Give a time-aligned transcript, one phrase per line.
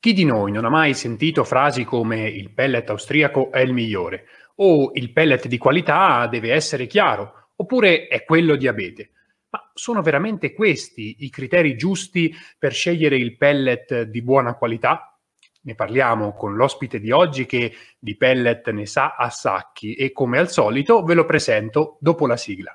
[0.00, 4.24] Chi di noi non ha mai sentito frasi come il pellet austriaco è il migliore
[4.54, 9.10] o il pellet di qualità deve essere chiaro oppure è quello di abete?
[9.50, 15.20] Ma sono veramente questi i criteri giusti per scegliere il pellet di buona qualità?
[15.64, 20.38] Ne parliamo con l'ospite di oggi che di pellet ne sa a sacchi e come
[20.38, 22.74] al solito ve lo presento dopo la sigla.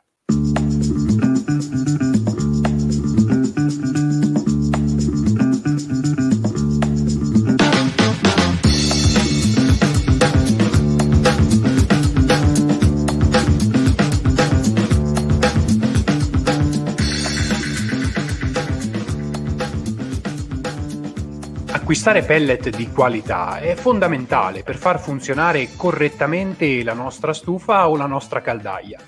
[21.85, 28.07] Acquistare pellet di qualità è fondamentale per far funzionare correttamente la nostra stufa o la
[28.07, 28.99] nostra caldaia.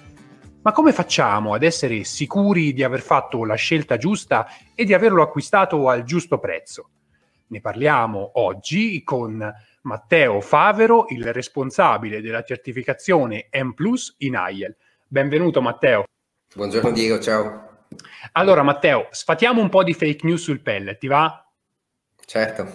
[0.61, 4.45] Ma come facciamo ad essere sicuri di aver fatto la scelta giusta
[4.75, 6.89] e di averlo acquistato al giusto prezzo?
[7.47, 13.73] Ne parliamo oggi con Matteo Favero, il responsabile della certificazione M
[14.17, 14.75] in AIEL.
[15.07, 16.03] Benvenuto Matteo.
[16.53, 17.85] Buongiorno Diego, ciao.
[18.33, 21.41] Allora Matteo, sfatiamo un po' di fake news sul pellet, ti va?
[22.27, 22.67] Certo.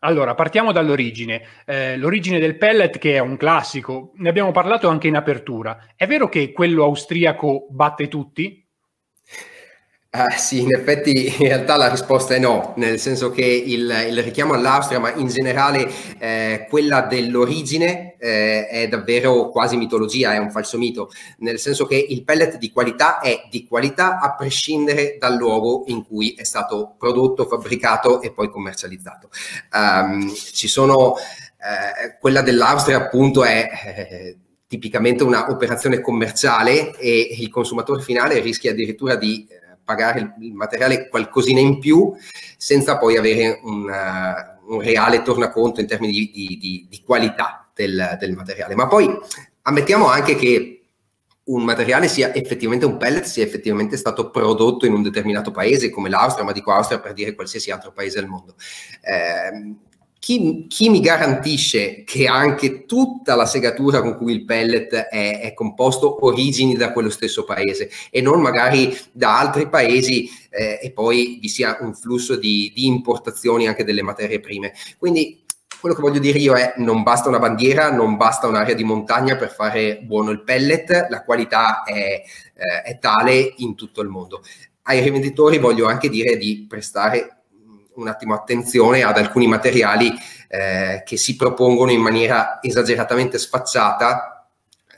[0.00, 1.42] Allora, partiamo dall'origine.
[1.64, 5.92] Eh, l'origine del pellet, che è un classico, ne abbiamo parlato anche in apertura.
[5.94, 8.59] È vero che quello austriaco batte tutti?
[10.12, 14.22] Uh, sì, in effetti in realtà la risposta è no, nel senso che il, il
[14.24, 20.50] richiamo all'Austria, ma in generale eh, quella dell'origine eh, è davvero quasi mitologia, è un
[20.50, 25.36] falso mito, nel senso che il pellet di qualità è di qualità a prescindere dal
[25.36, 29.30] luogo in cui è stato prodotto, fabbricato e poi commercializzato.
[29.72, 38.02] Um, ci sono, eh, quella dell'Austria appunto è eh, tipicamente un'operazione commerciale e il consumatore
[38.02, 39.59] finale rischia addirittura di eh,
[39.90, 42.14] pagare il, materiale qualcosina in più
[42.56, 47.68] senza poi avere un, uh, un reale tornaconto in termini di, di, di, di qualità
[47.74, 48.76] del, del, materiale.
[48.76, 49.08] Ma poi
[49.62, 50.76] ammettiamo anche che
[51.42, 56.08] un materiale sia effettivamente un pellet, sia effettivamente stato prodotto in un determinato paese come
[56.08, 58.54] l'Austria, ma dico Austria per dire qualsiasi altro paese del mondo.
[59.02, 59.74] Eh,
[60.20, 65.54] chi, chi, mi garantisce che anche tutta la segatura con cui il pellet è, è,
[65.54, 71.38] composto origini da quello stesso paese e non magari da altri paesi eh, e poi
[71.40, 74.74] vi sia un flusso di, di importazioni anche delle materie prime.
[74.98, 75.42] Quindi
[75.80, 79.36] quello che voglio dire io è non basta una bandiera, non basta un'area di montagna
[79.36, 82.22] per fare buono il pellet, la qualità è,
[82.54, 84.42] eh, è tale in tutto il mondo.
[84.82, 87.39] Ai rivenditori voglio anche dire di prestare
[88.00, 90.12] un attimo attenzione ad alcuni materiali
[90.48, 94.46] eh, che si propongono in maniera esageratamente sfacciata,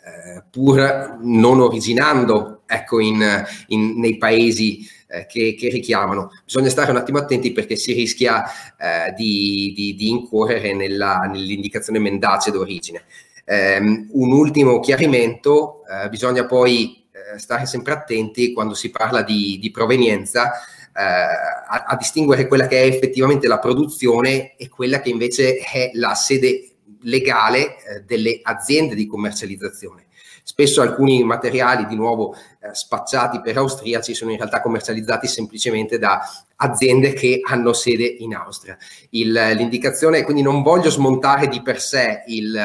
[0.05, 6.31] eh, pur non originando ecco, in, in, nei paesi eh, che, che, richiamano.
[6.45, 8.45] Bisogna stare un attimo attenti perché si rischia
[8.79, 13.05] eh, di, di, di, incorrere nella, nell'indicazione mendace d'origine.
[13.45, 19.59] Um, un ultimo chiarimento, uh, bisogna poi uh, stare sempre attenti quando si parla di,
[19.61, 25.09] di provenienza eh, a, a, distinguere quella che è effettivamente la produzione e quella che
[25.09, 26.73] invece è la sede
[27.03, 30.07] legale eh, delle aziende di commercializzazione.
[30.45, 36.21] Spesso alcuni materiali, di nuovo eh, spacciati per austriaci, sono in realtà commercializzati semplicemente da
[36.57, 38.77] aziende che hanno sede in Austria.
[39.11, 42.61] Il, l'indicazione, quindi non voglio smontare di per sé il,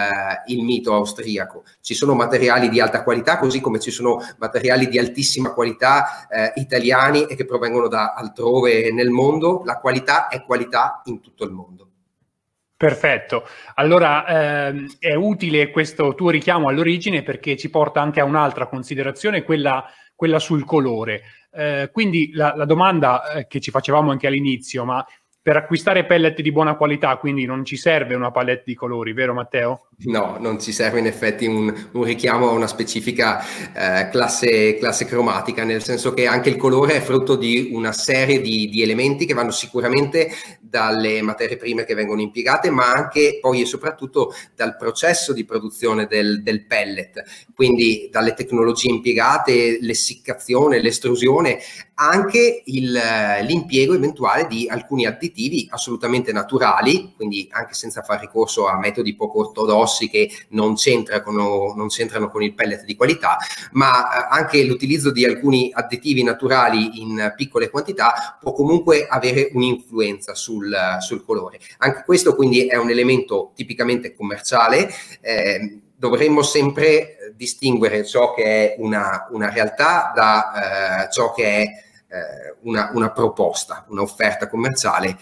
[0.48, 1.64] il, mito austriaco.
[1.80, 6.54] Ci sono materiali di alta qualità, così come ci sono materiali di altissima qualità eh,
[6.56, 9.62] italiani e che provengono da altrove nel mondo.
[9.66, 11.90] La qualità è qualità in tutto il mondo.
[12.78, 13.44] Perfetto,
[13.74, 19.42] allora ehm, è utile questo tuo richiamo all'origine perché ci porta anche a un'altra considerazione,
[19.42, 19.84] quella,
[20.14, 21.24] quella sul colore.
[21.52, 25.04] Eh, quindi la, la domanda eh, che ci facevamo anche all'inizio, ma
[25.42, 29.34] per acquistare pellet di buona qualità, quindi non ci serve una palette di colori, vero
[29.34, 29.87] Matteo?
[30.00, 33.42] No, non ci serve in effetti un, un richiamo a una specifica
[33.74, 38.40] eh, classe, classe, cromatica, nel senso che anche il colore è frutto di una serie
[38.40, 40.30] di, di, elementi che vanno sicuramente
[40.62, 46.06] dalle materie prime che vengono impiegate, ma anche poi e soprattutto dal processo di produzione
[46.06, 47.24] del, del pellet,
[47.56, 51.58] quindi dalle tecnologie impiegate, l'essiccazione, l'estrusione,
[51.96, 53.02] anche il,
[53.42, 59.40] l'impiego eventuale di alcuni additivi assolutamente naturali, quindi anche senza fare ricorso a metodi poco
[59.40, 63.38] ortodossi che non c'entrano, non c'entrano con il pellet di qualità,
[63.72, 70.36] ma eh, anche l'utilizzo di alcuni additivi naturali in piccole quantità può comunque avere un'influenza
[70.36, 71.60] sul, sul colore.
[71.78, 74.90] Anche questo quindi è un elemento tipicamente commerciale.
[75.22, 81.62] Eh, dovremmo sempre distinguere ciò che è una, una realtà da eh, ciò che è
[82.10, 85.18] eh, una, una, proposta, un'offerta commerciale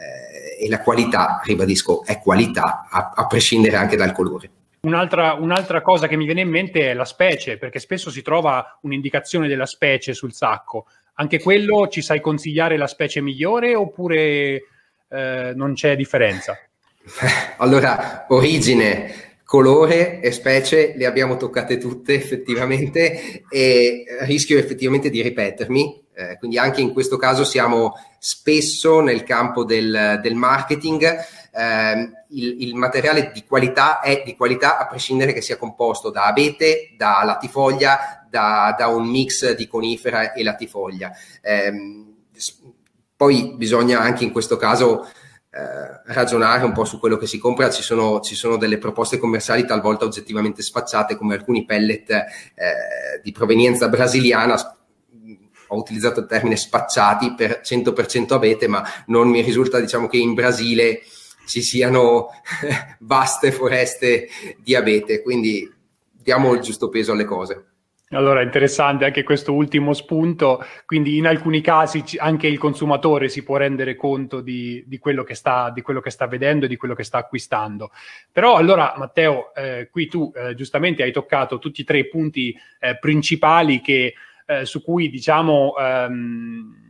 [0.00, 4.50] eh, e la qualità, ribadisco, è qualità a, a prescindere anche dal colore.
[4.80, 8.78] Un'altra, un'altra, cosa che mi viene in mente è la specie, perché spesso si trova
[8.82, 10.86] un'indicazione della specie sul sacco.
[11.14, 14.62] Anche quello ci sai consigliare la specie migliore oppure
[15.08, 16.56] eh, non c'è differenza?
[17.58, 26.04] Allora, origine, colore e specie le abbiamo toccate tutte effettivamente e rischio effettivamente di ripetermi,
[26.14, 31.02] eh, quindi anche in questo caso siamo spesso nel campo del, del marketing.
[31.02, 36.26] Eh, il, il, materiale di qualità è di qualità a prescindere che sia composto da
[36.26, 41.10] abete, da latifoglia, da, da un mix di conifera e latifoglia.
[41.42, 41.72] Eh,
[43.16, 45.08] poi bisogna anche in questo caso
[45.52, 49.18] eh, ragionare un po' su quello che si compra, ci sono, ci sono, delle proposte
[49.18, 52.24] commerciali talvolta oggettivamente sfacciate come alcuni pellet eh,
[53.22, 54.78] di provenienza brasiliana,
[55.72, 60.34] ho utilizzato il termine spacciati per 100% abete, ma non mi risulta diciamo che in
[60.34, 61.02] Brasile
[61.46, 62.28] ci siano
[63.00, 65.68] vaste foreste di abete, quindi
[66.12, 67.64] diamo il giusto peso alle cose.
[68.12, 73.56] Allora, interessante anche questo ultimo spunto, quindi in alcuni casi anche il consumatore si può
[73.56, 76.94] rendere conto di, di, quello, che sta, di quello, che sta, vedendo e di quello
[76.94, 77.92] che sta acquistando.
[78.32, 82.52] Però allora, Matteo, eh, qui tu eh, giustamente hai toccato tutti e tre i punti
[82.80, 84.14] eh, principali che,
[84.44, 85.76] eh, su cui diciamo...
[85.78, 86.88] Ehm,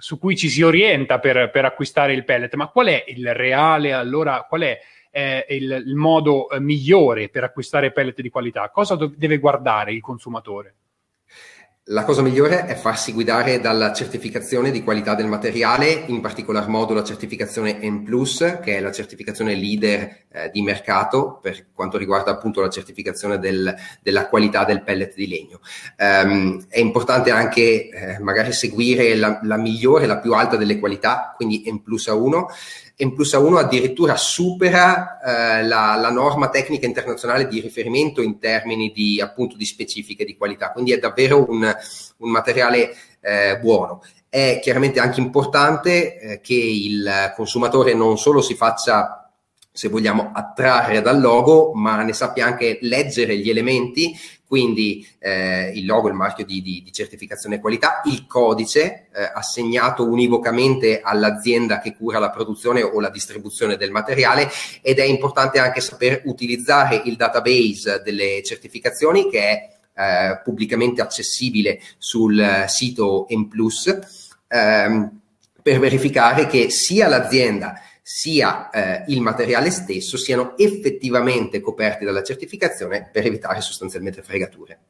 [0.00, 3.92] su cui ci si orienta per, per acquistare il pellet, ma qual è il reale,
[3.92, 4.80] allora, qual è
[5.10, 8.70] eh, il, il, modo eh, migliore per acquistare pellet di qualità?
[8.70, 10.74] Cosa do- deve guardare il consumatore?
[11.92, 16.94] La cosa migliore è farsi guidare dalla certificazione di qualità del materiale, in particolar modo
[16.94, 18.04] la certificazione M+,
[18.60, 23.74] che è la certificazione leader eh, di mercato per quanto riguarda appunto la certificazione del,
[24.02, 25.60] della qualità del pellet di legno.
[25.98, 31.32] Um, è importante anche eh, magari seguire la, la, migliore, la più alta delle qualità,
[31.34, 32.44] quindi M A1,
[33.00, 38.92] M plus A1 addirittura supera eh, la, la, norma tecnica internazionale di riferimento in termini
[38.92, 41.74] di, appunto, di specifiche di qualità, quindi è davvero un,
[42.18, 44.02] un materiale eh, buono.
[44.28, 49.19] È chiaramente anche importante eh, che il consumatore non solo si faccia
[49.72, 54.14] se vogliamo attrarre dal logo, ma ne sappia anche leggere gli elementi,
[54.50, 60.04] quindi eh, il logo, il marchio di, di, di, certificazione qualità, il codice eh, assegnato
[60.04, 64.50] univocamente all'azienda che cura la produzione o la distribuzione del materiale
[64.82, 71.80] ed è importante anche saper utilizzare il database delle certificazioni che è eh, pubblicamente accessibile
[71.96, 73.98] sul sito Emplus
[74.48, 75.20] ehm,
[75.62, 77.80] per verificare che sia l'azienda
[78.12, 84.80] sia eh, il materiale stesso siano effettivamente coperti dalla certificazione per evitare sostanzialmente fregature.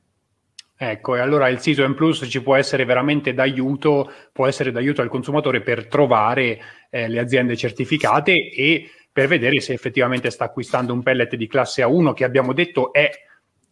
[0.74, 5.02] Ecco, e allora il sito M Plus ci può essere veramente d'aiuto, può essere d'aiuto
[5.02, 10.94] al consumatore per trovare eh, le aziende certificate e per vedere se effettivamente sta acquistando
[10.94, 13.10] un pellet di classe A1 che abbiamo detto è,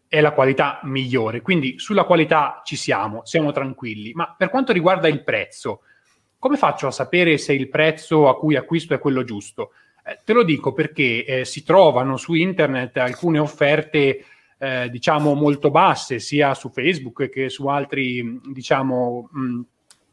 [0.07, 1.41] è la qualità migliore.
[1.41, 4.13] Quindi sulla qualità ci siamo, siamo tranquilli.
[4.13, 5.81] Ma per quanto riguarda il prezzo,
[6.39, 9.73] come faccio a sapere se il prezzo a cui acquisto è quello giusto?
[10.05, 14.25] Eh, te lo dico perché eh, si trovano su internet alcune offerte
[14.59, 19.61] eh, diciamo molto basse sia su Facebook che su altri diciamo mh,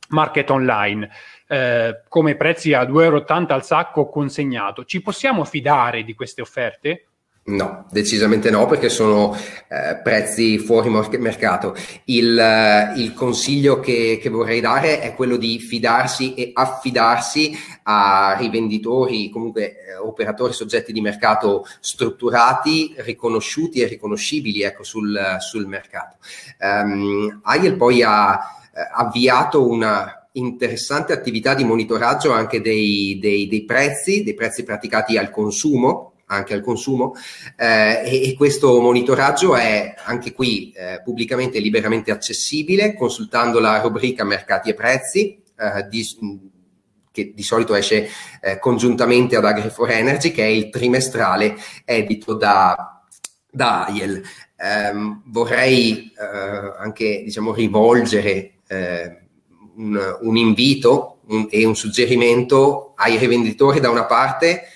[0.09, 1.09] market online
[1.47, 4.83] eh, come prezzi a 2,80 euro al sacco consegnato.
[4.85, 7.07] Ci possiamo fidare di queste offerte?
[7.47, 9.37] No, decisamente no, perché sono
[9.67, 11.75] eh, prezzi fuori mercato.
[12.05, 18.35] Il, eh, il consiglio che, che, vorrei dare è quello di fidarsi e affidarsi a
[18.39, 26.17] rivenditori, comunque eh, operatori soggetti di mercato strutturati, riconosciuti e riconoscibili ecco, sul, sul mercato.
[26.59, 27.41] Um,
[27.77, 28.39] poi ha
[28.73, 35.15] eh, avviato una interessante attività di monitoraggio anche dei, dei, dei prezzi, dei prezzi praticati
[35.15, 37.13] al consumo anche al consumo
[37.55, 43.79] eh, e, e, questo monitoraggio è anche qui eh, pubblicamente e liberamente accessibile consultando la
[43.79, 46.03] rubrica mercati e prezzi eh, di,
[47.11, 48.09] che di solito esce
[48.41, 51.55] eh, congiuntamente ad Agri4 Energy che è il trimestrale
[51.85, 53.01] edito da,
[53.49, 54.21] da AIEL.
[54.57, 59.21] Ehm, vorrei eh, anche diciamo, rivolgere eh,
[59.77, 64.69] un, un invito un, e un suggerimento ai rivenditori da una parte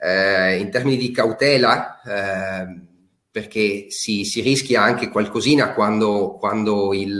[0.00, 2.80] eh, in termini di cautela, eh,
[3.30, 7.16] perché si, si, rischia anche qualcosina quando, quando il,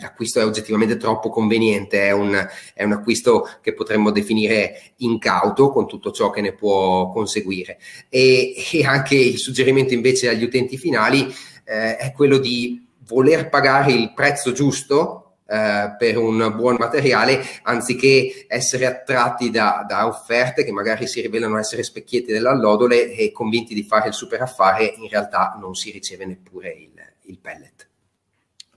[0.00, 5.86] l'acquisto è oggettivamente troppo conveniente, è un, è un, acquisto che potremmo definire incauto con
[5.86, 7.78] tutto ciò che ne può conseguire.
[8.08, 11.32] E, e anche il suggerimento invece agli utenti finali
[11.64, 18.46] eh, è quello di voler pagare il prezzo giusto eh, per un buon materiale anziché
[18.48, 23.84] essere attratti da, da, offerte che magari si rivelano essere specchietti dell'allodole e convinti di
[23.84, 26.90] fare il super affare in realtà non si riceve neppure il,
[27.26, 27.88] il pellet.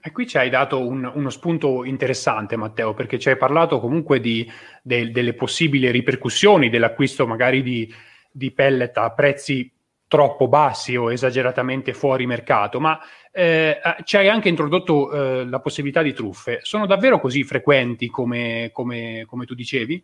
[0.01, 4.19] E qui ci hai dato un, uno spunto interessante, Matteo, perché ci hai parlato comunque
[4.21, 4.49] di,
[4.81, 7.91] de, delle possibili ripercussioni dell'acquisto magari di,
[8.31, 9.69] di pellet a prezzi
[10.09, 12.99] troppo bassi o esageratamente fuori mercato, ma
[13.31, 16.59] eh, ci hai anche introdotto eh, la possibilità di truffe.
[16.63, 20.03] Sono davvero così frequenti come, come, come, tu dicevi?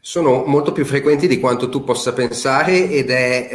[0.00, 3.48] Sono molto più frequenti di quanto tu possa pensare ed è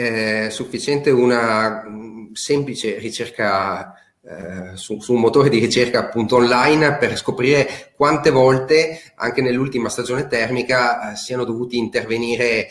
[0.45, 6.95] eh, sufficiente una mm, semplice ricerca eh, su, su, un motore di ricerca appunto online
[6.95, 12.69] per scoprire quante volte anche nell'ultima stagione termica eh, siano dovuti intervenire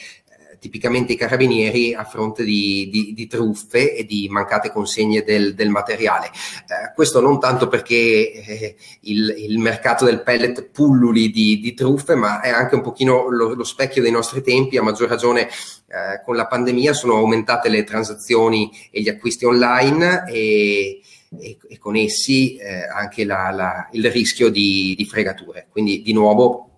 [0.63, 5.71] tipicamente i carabinieri a fronte di, di, di, truffe e di mancate consegne del, del
[5.71, 6.27] materiale.
[6.27, 7.95] Eh, questo non tanto perché
[8.33, 13.29] eh, il, il, mercato del pellet pulluli di, di, truffe, ma è anche un pochino
[13.29, 17.69] lo, lo specchio dei nostri tempi, a maggior ragione eh, con la pandemia sono aumentate
[17.69, 21.01] le transazioni e gli acquisti online e
[21.41, 25.67] e, e con essi eh, anche la, la, il rischio di, di, fregature.
[25.71, 26.69] Quindi di nuovo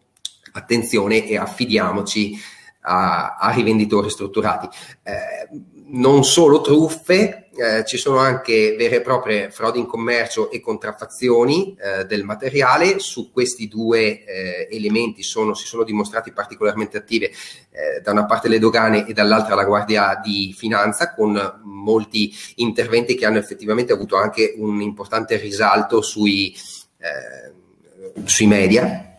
[0.53, 2.39] attenzione e affidiamoci
[2.85, 4.69] a, a rivenditori strutturati.
[5.03, 10.61] Eh, non solo truffe, eh, ci sono anche vere e proprie frodi in commercio e
[10.61, 12.99] contraffazioni eh, del materiale.
[12.99, 18.49] Su questi due eh, elementi sono, si sono dimostrati particolarmente attive eh, da una parte
[18.49, 24.17] le dogane e dall'altra la Guardia di Finanza, con molti interventi che hanno effettivamente avuto
[24.17, 26.55] anche un importante risalto sui,
[26.99, 27.53] eh,
[28.25, 29.14] sui media.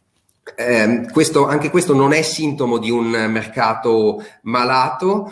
[0.55, 5.31] Eh, questo, anche questo non è sintomo di un mercato malato,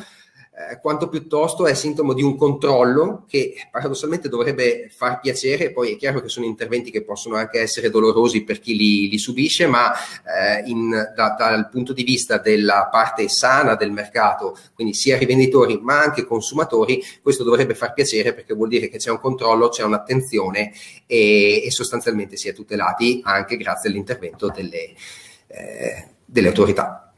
[0.70, 5.98] eh, quanto piuttosto è sintomo di un controllo che paradossalmente dovrebbe far piacere, poi è
[5.98, 9.92] chiaro che sono interventi che possono anche essere dolorosi per chi li, li subisce, ma
[9.94, 15.80] eh, in, da, dal punto di vista della parte sana del mercato, quindi sia rivenditori
[15.82, 19.84] ma anche consumatori, questo dovrebbe far piacere perché vuol dire che c'è un controllo, c'è
[19.84, 20.72] un'attenzione
[21.06, 24.94] e, e sostanzialmente si è tutelati anche grazie all'intervento delle,
[25.48, 27.13] eh, delle autorità.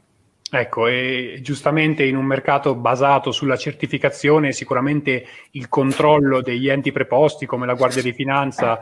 [0.48, 7.46] Ecco, e giustamente in un mercato basato sulla certificazione, sicuramente il controllo degli enti preposti
[7.46, 8.80] come la Guardia di Finanza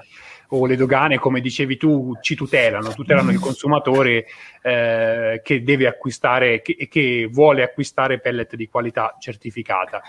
[0.49, 4.27] o le dogane, come dicevi tu, ci tutelano, tutelano il consumatore
[4.63, 10.03] eh, che deve acquistare, che, che, vuole acquistare pellet di qualità certificata.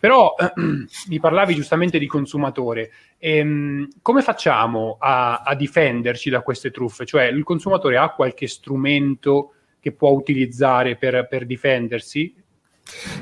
[0.00, 0.52] Però eh,
[1.08, 2.90] mi parlavi giustamente di consumatore.
[3.18, 7.06] Ehm, come facciamo a, a difenderci da queste truffe?
[7.06, 9.52] Cioè il consumatore ha qualche strumento
[9.86, 12.34] che può utilizzare per, per difendersi?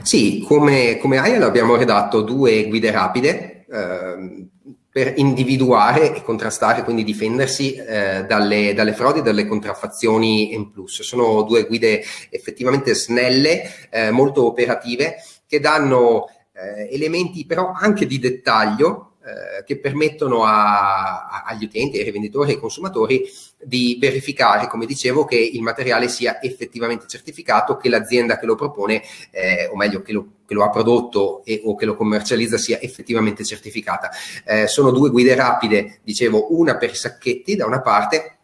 [0.00, 4.46] Sì, come, come AIAL abbiamo redatto due guide rapide eh,
[4.90, 11.02] per individuare e contrastare, quindi difendersi eh, dalle, dalle, frodi e dalle contraffazioni in plus.
[11.02, 15.16] Sono due guide effettivamente snelle, eh, molto operative,
[15.46, 22.04] che danno eh, elementi però anche di dettaglio eh, che permettono a, agli utenti, ai
[22.04, 23.24] rivenditori ai consumatori
[23.58, 29.02] di verificare, come dicevo, che il materiale sia effettivamente certificato, che l'azienda che lo propone,
[29.30, 32.78] eh, o meglio che lo, che lo ha prodotto e, o che lo commercializza sia
[32.80, 34.10] effettivamente certificata.
[34.44, 38.36] Eh, sono due guide rapide, dicevo, una per i sacchetti da una parte,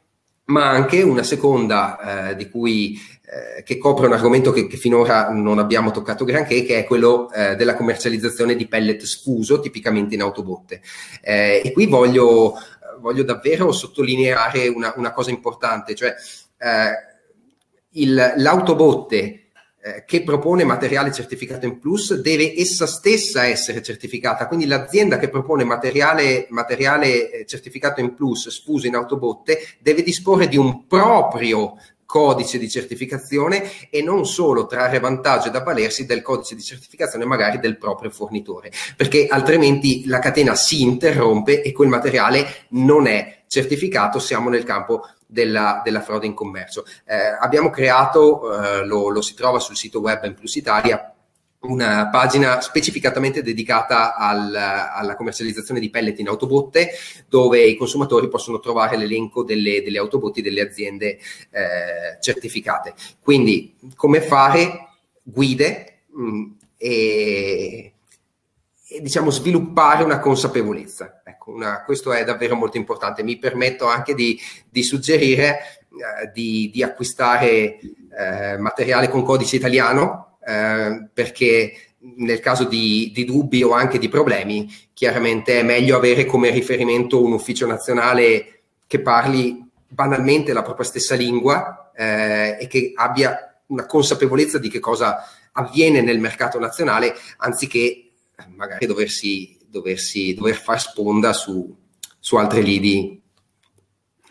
[0.50, 5.60] ma anche una seconda eh, cui eh, che copre un argomento che, che, finora non
[5.60, 10.82] abbiamo toccato granché, che è quello eh, della commercializzazione di pellet sfuso, tipicamente in autobotte.
[11.22, 12.54] Eh, e qui voglio,
[12.98, 16.12] voglio, davvero sottolineare una, una cosa importante, cioè
[16.58, 16.90] eh,
[17.90, 19.49] il, l'autobotte
[19.82, 25.30] eh, che propone materiale certificato in plus deve essa stessa essere certificata, quindi l'azienda che
[25.30, 32.58] propone materiale, materiale certificato in plus sfuso in autobotte deve disporre di un proprio codice
[32.58, 37.78] di certificazione e non solo trarre vantaggio ed avvalersi del codice di certificazione magari del
[37.78, 44.50] proprio fornitore, perché altrimenti la catena si interrompe e quel materiale non è certificato, siamo
[44.50, 46.84] nel campo della, della frode in commercio.
[47.04, 51.14] Eh, abbiamo creato, eh, lo, lo si trova sul sito web in Plus Italia,
[51.60, 56.90] una pagina specificatamente dedicata al, alla commercializzazione di pellet in autobotte,
[57.28, 61.18] dove i consumatori possono trovare l'elenco delle, delle autobotti delle aziende
[61.50, 62.94] eh, certificate.
[63.20, 64.88] Quindi, come fare
[65.22, 67.92] guide mh, mm, e,
[69.00, 71.22] diciamo sviluppare una consapevolezza.
[71.24, 73.22] Ecco, una, questo è davvero molto importante.
[73.22, 75.58] Mi permetto anche di, di suggerire
[75.90, 81.72] eh, di, di, acquistare eh, materiale con codice italiano eh, perché
[82.16, 87.22] nel caso di, di, dubbi o anche di problemi, chiaramente è meglio avere come riferimento
[87.22, 93.86] un ufficio nazionale che parli banalmente la propria stessa lingua eh, e che abbia una
[93.86, 98.09] consapevolezza di che cosa avviene nel mercato nazionale, anziché
[98.54, 101.76] magari doversi, doversi dover far sponda su,
[102.18, 103.20] su altre lidi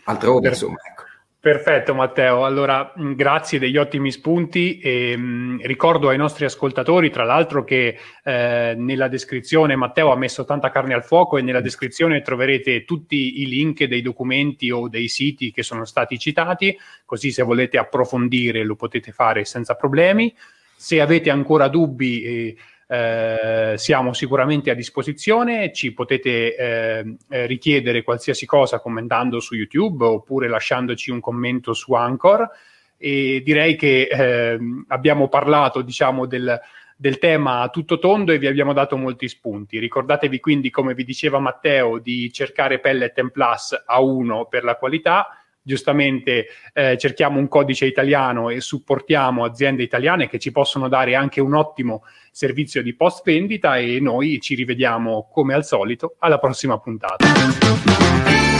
[0.04, 0.76] altrove, insomma.
[0.88, 1.08] Ecco.
[1.40, 7.08] Perfetto Matteo, allora mm, grazie degli ottimi spunti e mh, mm, ricordo ai nostri ascoltatori
[7.08, 11.62] tra l'altro che eh, nella descrizione Matteo ha messo tanta carne al fuoco e nella
[11.62, 17.30] descrizione troverete tutti i link dei documenti o dei siti che sono stati citati, così
[17.30, 20.34] se volete approfondire lo potete fare senza problemi.
[20.76, 22.56] Se avete ancora dubbi eh,
[22.92, 30.04] eh, siamo sicuramente a disposizione, ci potete eh, eh, richiedere qualsiasi cosa commentando su YouTube
[30.04, 32.48] oppure lasciandoci un commento su Anchor
[32.96, 36.60] e direi che eh, abbiamo parlato diciamo del,
[36.96, 39.78] del tema a tutto tondo e vi abbiamo dato molti spunti.
[39.78, 45.39] Ricordatevi quindi, come vi diceva Matteo, di cercare Pellet Plus a 1 per la qualità,
[45.62, 51.40] giustamente eh, cerchiamo un codice italiano e supportiamo aziende italiane che ci possono dare anche
[51.40, 56.78] un ottimo servizio di post vendita e noi ci rivediamo come al solito alla prossima
[56.78, 58.59] puntata.